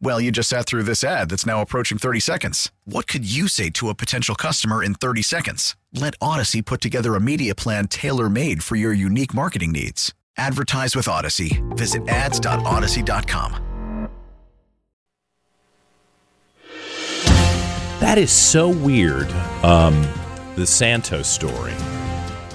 [0.00, 2.70] Well, you just sat through this ad that's now approaching 30 seconds.
[2.84, 5.76] What could you say to a potential customer in 30 seconds?
[5.92, 10.12] Let Audacy put together a media plan tailor made for your unique marketing needs.
[10.36, 11.62] Advertise with Audacy.
[11.76, 14.08] Visit ads.audacy.com.
[18.00, 19.30] That is so weird,
[19.62, 20.06] um,
[20.56, 21.72] the Santos story.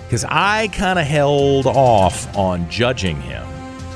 [0.05, 3.47] Because I kind of held off on judging him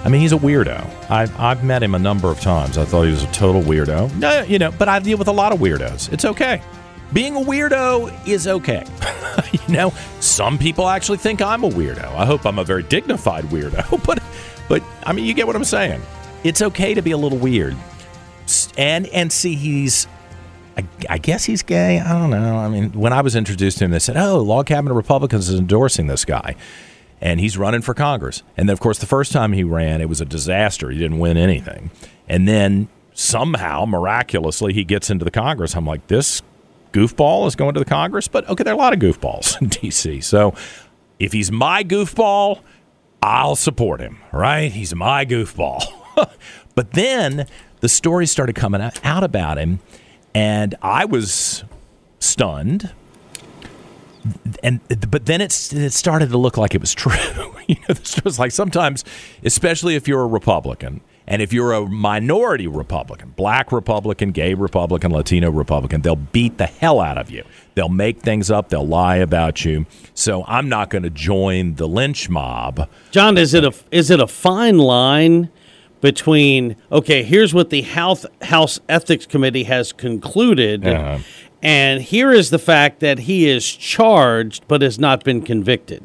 [0.03, 1.09] I mean, he's a weirdo.
[1.09, 2.77] I've, I've met him a number of times.
[2.77, 4.13] I thought he was a total weirdo.
[4.15, 6.11] No, you know, but I deal with a lot of weirdos.
[6.11, 6.61] It's okay.
[7.13, 8.85] Being a weirdo is okay.
[9.51, 12.03] you know, some people actually think I'm a weirdo.
[12.15, 14.21] I hope I'm a very dignified weirdo, but
[14.67, 16.01] but I mean, you get what I'm saying.
[16.43, 17.75] It's okay to be a little weird.
[18.77, 20.07] And and see he's
[20.75, 21.99] I, I, guess he's gay.
[21.99, 22.57] I don't know.
[22.57, 25.59] I mean, when I was introduced to him, they said, "Oh, Log Cabin Republicans is
[25.59, 26.55] endorsing this guy."
[27.23, 28.43] And he's running for Congress.
[28.57, 30.89] And then, of course, the first time he ran, it was a disaster.
[30.89, 31.89] He didn't win anything.
[32.27, 35.73] And then somehow, miraculously, he gets into the Congress.
[35.73, 36.41] I'm like, this
[36.91, 38.27] goofball is going to the Congress?
[38.27, 40.19] But okay, there are a lot of goofballs in D.C.
[40.19, 40.53] So
[41.17, 42.59] if he's my goofball,
[43.21, 44.69] I'll support him, right?
[44.69, 45.81] He's my goofball.
[46.75, 47.47] but then
[47.79, 49.79] the stories started coming out about him,
[50.35, 51.63] and I was
[52.19, 52.91] stunned
[54.63, 54.79] and
[55.09, 57.13] but then it's it started to look like it was true.
[57.67, 59.03] you know, this was like sometimes,
[59.43, 65.11] especially if you're a Republican and if you're a minority Republican, black Republican, gay Republican,
[65.11, 67.43] Latino Republican, they'll beat the hell out of you.
[67.75, 68.69] They'll make things up.
[68.69, 69.85] They'll lie about you.
[70.13, 72.89] So I'm not going to join the lynch mob.
[73.11, 75.49] John, is it a is it a fine line?
[76.01, 81.19] Between okay, here's what the House House Ethics Committee has concluded, uh-huh
[81.63, 86.03] and here is the fact that he is charged but has not been convicted.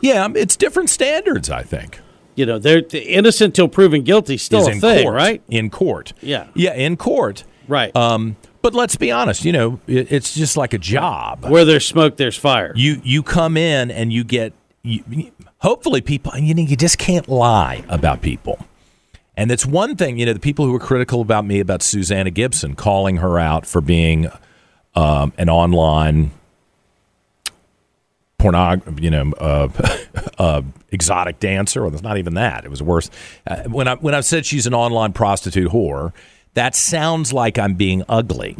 [0.00, 2.00] Yeah, it's different standards, I think.
[2.34, 4.36] You know, they're innocent till proven guilty.
[4.36, 5.42] Still is a thing, court, right?
[5.48, 6.12] In court.
[6.20, 6.48] Yeah.
[6.54, 7.44] Yeah, in court.
[7.68, 7.94] Right.
[7.94, 9.44] Um, but let's be honest.
[9.44, 11.44] You know, it, it's just like a job.
[11.44, 12.72] Where there's smoke, there's fire.
[12.74, 14.54] You you come in and you get.
[14.82, 16.36] You, hopefully, people.
[16.36, 18.58] You know, you just can't lie about people.
[19.36, 22.30] And it's one thing, you know, the people who were critical about me about Susanna
[22.30, 24.28] Gibson calling her out for being
[24.94, 26.30] um, an online
[28.38, 29.68] pornog, you know, uh,
[30.38, 31.82] uh, exotic dancer.
[31.82, 32.64] Well, it's not even that.
[32.64, 33.10] It was worse.
[33.46, 36.12] Uh, when I when I said she's an online prostitute whore,
[36.54, 38.56] that sounds like I'm being ugly.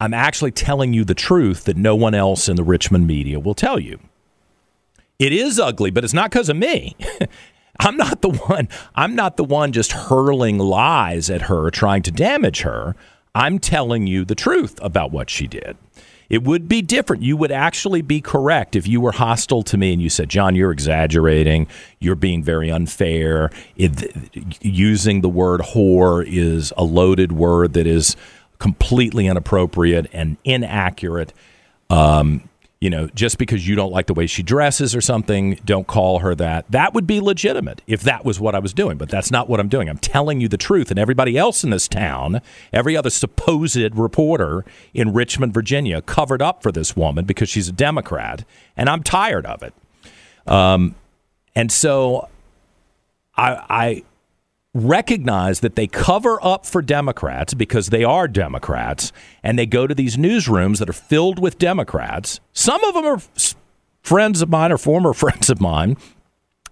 [0.00, 3.54] I'm actually telling you the truth that no one else in the Richmond media will
[3.54, 4.00] tell you.
[5.18, 6.96] It is ugly, but it's not because of me.
[7.80, 8.68] I'm not the one.
[8.94, 12.96] I'm not the one just hurling lies at her, trying to damage her.
[13.34, 15.76] I'm telling you the truth about what she did.
[16.28, 17.22] It would be different.
[17.22, 20.54] You would actually be correct if you were hostile to me and you said, John,
[20.54, 21.66] you're exaggerating.
[21.98, 23.50] You're being very unfair.
[23.76, 28.16] It, using the word whore is a loaded word that is
[28.60, 31.32] completely inappropriate and inaccurate.
[31.88, 32.48] Um,
[32.80, 36.20] you know, just because you don't like the way she dresses or something, don't call
[36.20, 36.64] her that.
[36.70, 39.60] That would be legitimate if that was what I was doing, but that's not what
[39.60, 39.90] I'm doing.
[39.90, 40.90] I'm telling you the truth.
[40.90, 42.40] And everybody else in this town,
[42.72, 44.64] every other supposed reporter
[44.94, 48.46] in Richmond, Virginia, covered up for this woman because she's a Democrat,
[48.78, 49.74] and I'm tired of it.
[50.46, 50.94] Um,
[51.54, 52.28] and so
[53.36, 54.02] I, I
[54.74, 59.12] recognize that they cover up for Democrats because they are Democrats,
[59.42, 62.40] and they go to these newsrooms that are filled with Democrats.
[62.52, 63.20] Some of them are
[64.02, 65.96] friends of mine or former friends of mine,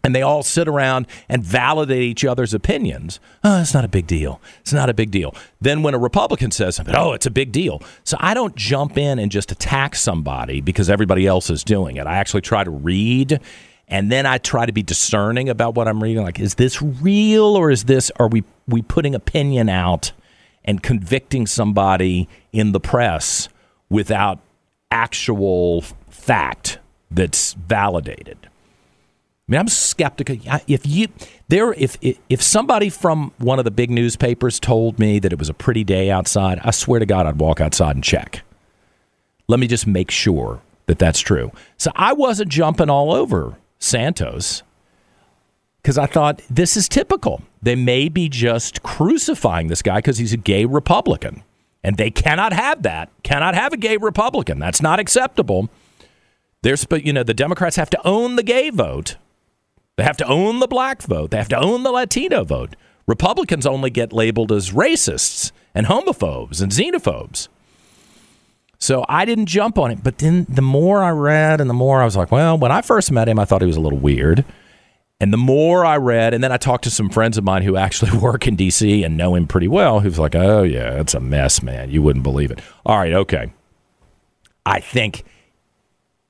[0.04, 3.18] and they all sit around and validate each other's opinions.
[3.42, 4.40] Oh, it's not a big deal.
[4.60, 5.34] It's not a big deal.
[5.60, 7.82] Then when a Republican says something, oh, it's a big deal.
[8.04, 12.06] So I don't jump in and just attack somebody because everybody else is doing it.
[12.06, 13.40] I actually try to read
[13.88, 16.22] and then I try to be discerning about what I'm reading.
[16.22, 18.10] Like, is this real or is this?
[18.16, 20.12] Are we we putting opinion out
[20.64, 23.48] and convicting somebody in the press
[23.88, 24.38] without
[24.90, 26.78] actual fact
[27.10, 28.36] that's validated?
[28.42, 30.36] I mean, I'm skeptical.
[30.66, 31.08] If you
[31.48, 35.48] there, if if somebody from one of the big newspapers told me that it was
[35.48, 38.42] a pretty day outside, I swear to God, I'd walk outside and check.
[39.46, 41.52] Let me just make sure that that's true.
[41.78, 44.62] So I wasn't jumping all over Santos
[45.82, 47.42] because I thought this is typical.
[47.62, 51.42] They may be just crucifying this guy because he's a gay Republican,
[51.82, 53.10] and they cannot have that.
[53.22, 54.58] Cannot have a gay Republican.
[54.58, 55.70] That's not acceptable.
[56.62, 59.16] There's, but you know, the Democrats have to own the gay vote
[59.98, 61.32] they have to own the black vote.
[61.32, 62.76] They have to own the Latino vote.
[63.08, 67.48] Republicans only get labeled as racists and homophobes and xenophobes.
[68.78, 70.02] So I didn't jump on it.
[70.02, 72.80] But then the more I read and the more I was like, well, when I
[72.80, 74.44] first met him, I thought he was a little weird.
[75.20, 77.76] And the more I read, and then I talked to some friends of mine who
[77.76, 79.02] actually work in D.C.
[79.02, 81.90] and know him pretty well, who's like, oh, yeah, it's a mess, man.
[81.90, 82.60] You wouldn't believe it.
[82.86, 83.52] All right, okay.
[84.64, 85.24] I think,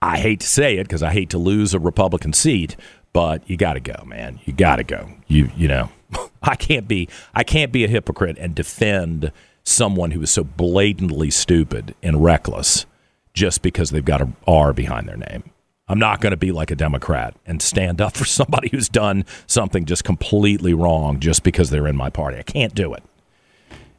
[0.00, 2.76] I hate to say it because I hate to lose a Republican seat,
[3.12, 4.40] but you got to go, man.
[4.46, 5.10] You got to go.
[5.26, 5.90] You you know,
[6.42, 9.32] I can't be I can't be a hypocrite and defend
[9.68, 12.86] someone who is so blatantly stupid and reckless
[13.34, 15.44] just because they've got an R behind their name.
[15.88, 19.24] I'm not going to be like a Democrat and stand up for somebody who's done
[19.46, 22.38] something just completely wrong just because they're in my party.
[22.38, 23.02] I can't do it.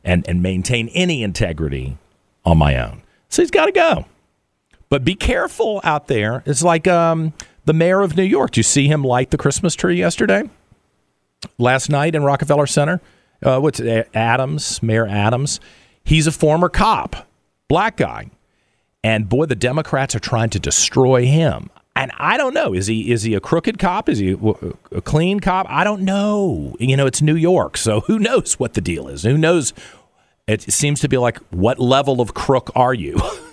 [0.04, 1.98] And and maintain any integrity
[2.46, 3.02] on my own.
[3.28, 4.06] So he's got to go.
[4.88, 6.42] But be careful out there.
[6.46, 7.34] It's like um,
[7.66, 8.52] the mayor of New York.
[8.52, 10.50] Did you see him light the Christmas tree yesterday?
[11.58, 13.02] Last night in Rockefeller Center?
[13.44, 15.60] Uh, what's it, Adams, Mayor Adams?
[16.04, 17.28] He's a former cop,
[17.68, 18.30] black guy.
[19.04, 21.70] And boy, the Democrats are trying to destroy him.
[21.96, 22.74] And I don't know.
[22.74, 24.08] Is he is he a crooked cop?
[24.08, 24.38] Is he
[24.92, 25.66] a clean cop?
[25.70, 26.76] I don't know.
[26.80, 29.24] You know, it's New York, so who knows what the deal is?
[29.24, 29.74] Who knows?
[30.48, 33.20] It seems to be like, what level of crook are you?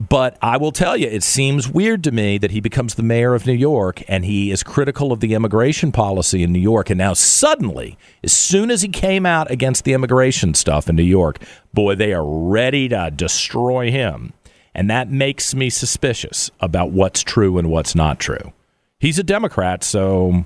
[0.00, 3.34] But I will tell you, it seems weird to me that he becomes the mayor
[3.34, 6.88] of New York and he is critical of the immigration policy in New York.
[6.88, 11.02] And now, suddenly, as soon as he came out against the immigration stuff in New
[11.02, 11.42] York,
[11.74, 14.32] boy, they are ready to destroy him.
[14.72, 18.52] And that makes me suspicious about what's true and what's not true.
[19.00, 20.44] He's a Democrat, so,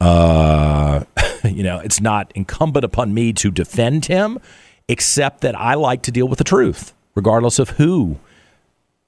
[0.00, 1.02] uh,
[1.44, 4.38] you know, it's not incumbent upon me to defend him,
[4.86, 8.18] except that I like to deal with the truth, regardless of who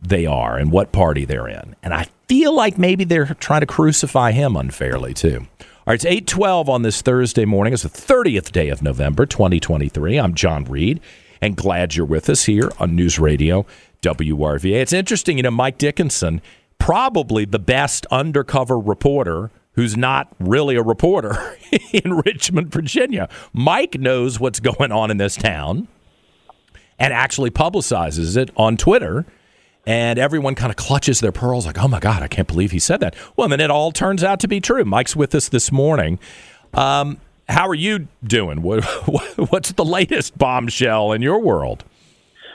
[0.03, 1.77] they are and what party they're in.
[1.83, 5.47] And I feel like maybe they're trying to crucify him unfairly too.
[5.61, 7.73] All right, it's 812 on this Thursday morning.
[7.73, 10.19] It's the 30th day of November, 2023.
[10.19, 11.01] I'm John Reid
[11.41, 13.67] and glad you're with us here on News Radio
[14.03, 14.81] WRVA.
[14.81, 16.41] It's interesting, you know, Mike Dickinson,
[16.79, 21.57] probably the best undercover reporter who's not really a reporter
[21.93, 23.29] in Richmond, Virginia.
[23.53, 25.89] Mike knows what's going on in this town
[26.99, 29.25] and actually publicizes it on Twitter
[29.87, 32.79] and everyone kind of clutches their pearls like, oh my God, I can't believe he
[32.79, 33.15] said that.
[33.37, 34.85] Well, then it all turns out to be true.
[34.85, 36.19] Mike's with us this morning.
[36.75, 37.19] Um,
[37.49, 38.63] how are you doing?
[38.63, 41.85] what's the latest bombshell in your world?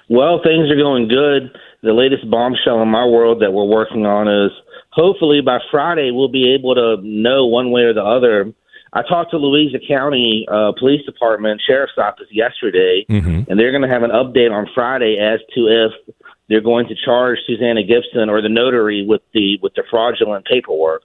[0.10, 1.58] Well, things are going good.
[1.82, 4.52] The latest bombshell in my world that we're working on is
[4.92, 8.54] hopefully by Friday we'll be able to know one way or the other.
[8.94, 13.52] I talked to Louisa County uh, Police Department Sheriff's Office yesterday, mm-hmm.
[13.52, 16.16] and they're going to have an update on Friday as to if
[16.48, 21.02] they're going to charge Susanna Gibson or the notary with the with the fraudulent paperwork.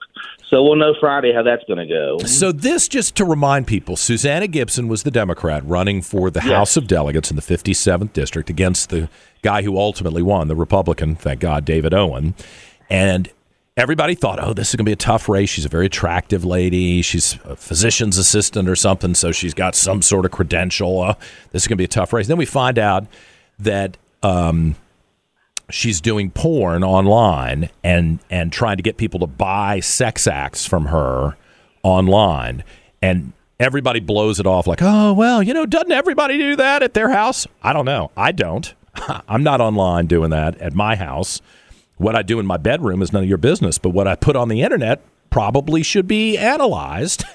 [0.48, 2.18] So we'll know Friday how that's going to go.
[2.26, 6.50] So this just to remind people, Susanna Gibson was the Democrat running for the yes.
[6.50, 9.08] House of Delegates in the 57th district against the
[9.42, 12.34] guy who ultimately won, the Republican, thank God, David Owen.
[12.90, 13.30] And
[13.76, 15.48] everybody thought, "Oh, this is going to be a tough race.
[15.48, 17.00] She's a very attractive lady.
[17.00, 21.00] She's a physician's assistant or something, so she's got some sort of credential.
[21.00, 21.14] Uh,
[21.52, 23.06] this is going to be a tough race." Then we find out
[23.58, 24.74] that um,
[25.70, 30.86] she's doing porn online and and trying to get people to buy sex acts from
[30.86, 31.36] her
[31.82, 32.64] online.
[33.02, 36.94] And everybody blows it off like oh well you know doesn't everybody do that at
[36.94, 37.46] their house?
[37.62, 38.10] I don't know.
[38.16, 38.72] I don't.
[39.28, 41.40] I'm not online doing that at my house.
[41.96, 44.36] What i do in my bedroom is none of your business but what i put
[44.36, 47.24] on the internet probably should be analyzed.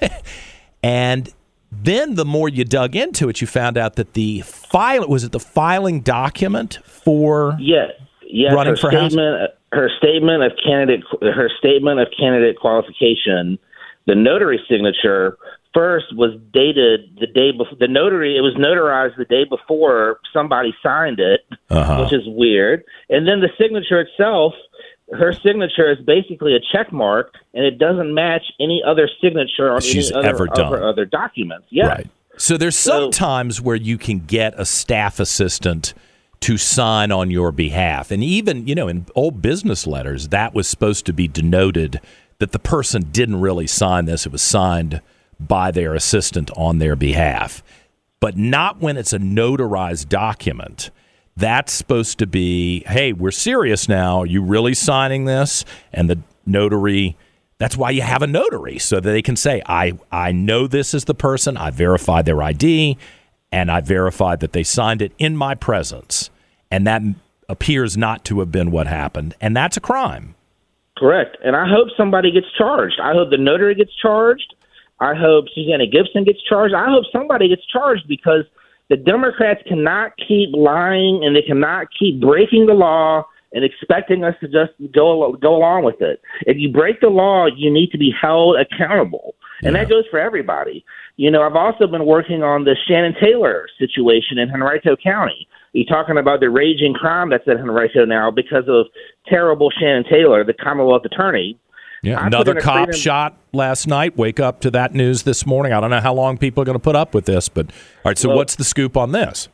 [0.82, 1.34] And
[1.72, 5.32] then the more you dug into it you found out that the file was it
[5.32, 7.90] the filing document for yes
[8.28, 9.50] Yes, running her for statement, House?
[9.72, 13.58] Her statement of candidate, her statement of candidate qualification,
[14.06, 15.38] the notary signature
[15.74, 17.76] first was dated the day before.
[17.78, 22.02] The notary, it was notarized the day before somebody signed it, uh-huh.
[22.02, 22.84] which is weird.
[23.10, 24.54] And then the signature itself,
[25.12, 29.80] her signature is basically a check mark, and it doesn't match any other signature on
[29.80, 30.66] She's any ever other, done.
[30.66, 31.66] other, other documents.
[31.70, 31.88] Yeah.
[31.88, 32.06] Right.
[32.38, 35.94] So there's some so, times where you can get a staff assistant–
[36.40, 38.10] to sign on your behalf.
[38.10, 42.00] And even, you know, in old business letters, that was supposed to be denoted
[42.38, 44.26] that the person didn't really sign this.
[44.26, 45.00] It was signed
[45.40, 47.62] by their assistant on their behalf,
[48.20, 50.90] but not when it's a notarized document.
[51.36, 54.20] That's supposed to be, hey, we're serious now.
[54.20, 55.64] Are you really signing this?
[55.92, 57.16] And the notary,
[57.58, 60.94] that's why you have a notary, so that they can say, I, I know this
[60.94, 62.96] is the person, I verified their ID,
[63.52, 66.30] and I verified that they signed it in my presence.
[66.70, 67.02] And that
[67.48, 69.34] appears not to have been what happened.
[69.40, 70.34] And that's a crime.
[70.98, 71.36] Correct.
[71.44, 72.98] And I hope somebody gets charged.
[73.02, 74.54] I hope the notary gets charged.
[74.98, 76.74] I hope Susanna Gibson gets charged.
[76.74, 78.44] I hope somebody gets charged because
[78.88, 84.34] the Democrats cannot keep lying and they cannot keep breaking the law and expecting us
[84.40, 86.20] to just go go along with it.
[86.42, 89.34] If you break the law, you need to be held accountable,
[89.66, 89.82] and yeah.
[89.82, 90.84] that goes for everybody.
[91.16, 95.48] You know, I've also been working on the Shannon Taylor situation in Henrico County.
[95.72, 98.86] You're talking about the raging crime that's in Henrico now because of
[99.26, 101.58] terrible Shannon Taylor, the Commonwealth attorney.
[102.02, 104.16] Yeah, another cop freedom- shot last night.
[104.16, 105.72] Wake up to that news this morning.
[105.72, 107.72] I don't know how long people are going to put up with this, but all
[108.04, 108.18] right.
[108.18, 109.48] So, well, what's the scoop on this?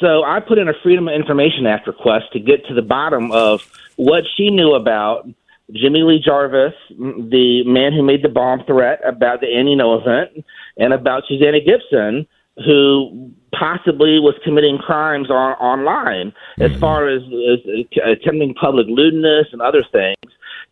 [0.00, 3.32] So, I put in a Freedom of Information Act request to get to the bottom
[3.32, 5.26] of what she knew about
[5.70, 10.44] Jimmy Lee Jarvis, the man who made the bomb threat about the Andy Ngo event,
[10.76, 12.26] and about Susanna Gibson,
[12.64, 16.80] who possibly was committing crimes on, online as mm-hmm.
[16.80, 20.16] far as, as attempting public lewdness and other things.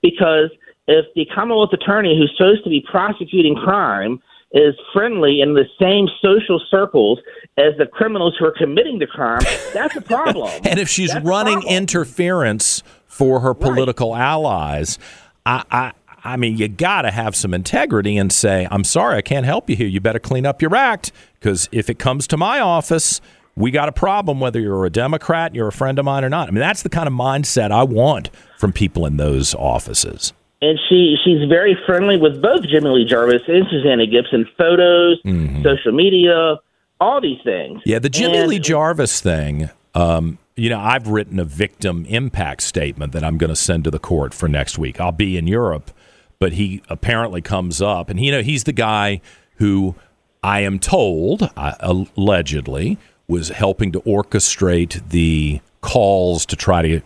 [0.02, 0.50] Because
[0.88, 4.20] if the Commonwealth attorney who's supposed to be prosecuting crime
[4.52, 7.20] is friendly in the same social circles
[7.56, 9.40] as the criminals who are committing the crime,
[9.72, 10.50] that's a problem.
[10.64, 12.82] and if she's that's running interference
[13.20, 14.22] for her political right.
[14.22, 14.98] allies,
[15.44, 15.92] I, I
[16.24, 19.68] I mean, you got to have some integrity and say, I'm sorry, I can't help
[19.68, 19.86] you here.
[19.86, 23.20] You better clean up your act because if it comes to my office,
[23.56, 26.48] we got a problem whether you're a Democrat, you're a friend of mine or not.
[26.48, 30.78] I mean, that's the kind of mindset I want from people in those offices and
[30.88, 34.46] she she's very friendly with both Jimmy Lee Jarvis and Susanna Gibson.
[34.58, 35.62] Photos, mm-hmm.
[35.62, 36.56] social media,
[37.00, 37.80] all these things.
[37.86, 39.70] Yeah, the Jimmy and, Lee Jarvis thing.
[39.94, 43.90] Um, you know, I've written a victim impact statement that I'm going to send to
[43.90, 45.00] the court for next week.
[45.00, 45.90] I'll be in Europe,
[46.38, 49.22] but he apparently comes up, and you know, he's the guy
[49.56, 49.94] who
[50.42, 57.00] I am told, allegedly, was helping to orchestrate the calls to try to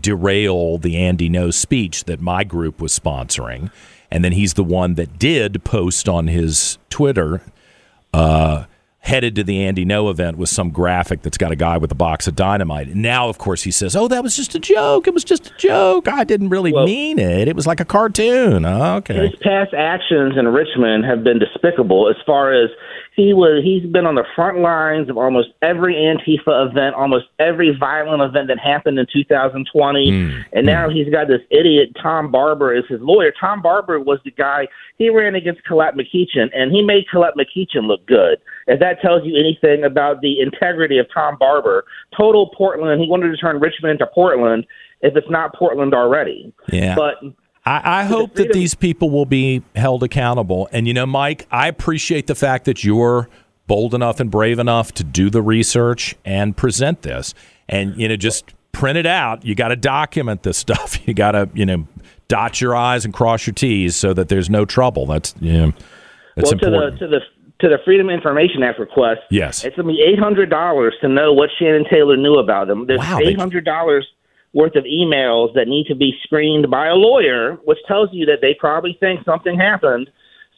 [0.00, 3.70] derail the Andy Ngo speech that my group was sponsoring.
[4.10, 7.42] And then he's the one that did post on his Twitter,
[8.12, 8.64] uh,
[9.00, 11.94] headed to the Andy Ngo event with some graphic that's got a guy with a
[11.94, 12.88] box of dynamite.
[12.88, 15.06] And now, of course, he says, "Oh, that was just a joke.
[15.08, 16.06] It was just a joke.
[16.08, 17.48] I didn't really well, mean it.
[17.48, 19.28] It was like a cartoon." Ah, okay.
[19.28, 22.70] His past actions in Richmond have been despicable as far as
[23.16, 27.76] he was he's been on the front lines of almost every Antifa event, almost every
[27.76, 30.10] violent event that happened in 2020.
[30.10, 30.44] Mm.
[30.52, 30.94] And now mm.
[30.94, 33.32] he's got this idiot Tom Barber as his lawyer.
[33.38, 37.86] Tom Barber was the guy he ran against Colette McEachin, and he made Colette McEachin
[37.86, 38.38] look good.
[38.66, 41.84] If that tells you anything about the integrity of Tom Barber,
[42.16, 43.00] total Portland.
[43.00, 44.66] He wanted to turn Richmond into Portland
[45.02, 46.52] if it's not Portland already.
[46.70, 46.94] Yeah.
[46.94, 47.16] But
[47.70, 50.68] I, I hope that these people will be held accountable.
[50.72, 53.28] And you know, Mike, I appreciate the fact that you're
[53.68, 57.32] bold enough and brave enough to do the research and present this.
[57.68, 59.44] And you know, just print it out.
[59.44, 60.98] You got to document this stuff.
[61.06, 61.86] You got to you know
[62.26, 65.06] dot your i's and cross your t's so that there's no trouble.
[65.06, 65.72] That's you know,
[66.34, 66.98] that's well, important.
[66.98, 67.20] To the, to the
[67.60, 69.20] to the Freedom Information Act request.
[69.30, 72.88] Yes, it's gonna be eight hundred dollars to know what Shannon Taylor knew about them.
[72.88, 74.08] There's wow, eight hundred dollars
[74.52, 78.40] worth of emails that need to be screened by a lawyer, which tells you that
[78.40, 80.10] they probably think something happened.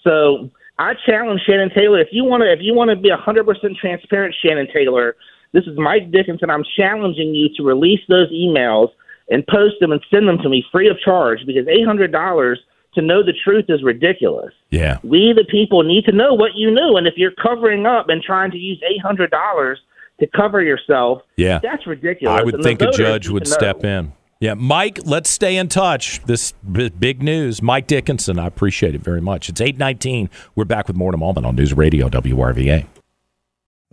[0.02, 3.44] So I challenge Shannon Taylor if you want to if you want to be hundred
[3.44, 5.16] percent transparent, Shannon Taylor.
[5.52, 6.48] This is Mike Dickinson.
[6.48, 8.88] I'm challenging you to release those emails
[9.28, 12.58] and post them and send them to me free of charge because eight hundred dollars
[12.94, 14.52] to know the truth is ridiculous.
[14.70, 18.08] Yeah, we the people need to know what you knew, and if you're covering up
[18.08, 19.78] and trying to use eight hundred dollars
[20.20, 21.22] to cover yourself.
[21.36, 22.40] Yeah, that's ridiculous.
[22.40, 24.12] I would and think a judge would step in.
[24.40, 26.20] Yeah, Mike, let's stay in touch.
[26.24, 27.62] This big news.
[27.62, 29.48] Mike Dickinson, I appreciate it very much.
[29.48, 30.30] It's 819.
[30.56, 32.86] We're back with more in a Moment on News Radio WRVA.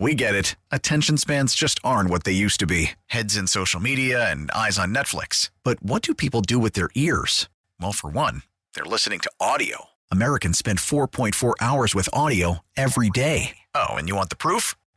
[0.00, 0.56] We get it.
[0.72, 2.92] Attention spans just aren't what they used to be.
[3.06, 5.50] Heads in social media and eyes on Netflix.
[5.62, 7.48] But what do people do with their ears?
[7.78, 8.42] Well, for one,
[8.74, 9.84] they're listening to audio.
[10.10, 13.58] Americans spend 4.4 hours with audio every day.
[13.74, 14.74] Oh, and you want the proof?